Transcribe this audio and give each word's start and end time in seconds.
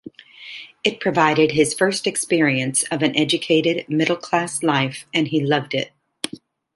It 0.83 0.99
provided 0.99 1.51
his 1.51 1.75
first 1.75 2.07
experience 2.07 2.81
of 2.89 3.03
an 3.03 3.15
educated, 3.15 3.87
middle-class 3.87 4.63
life, 4.63 5.05
and 5.13 5.27
he 5.27 5.45
loved 5.45 5.75
it. 5.75 5.91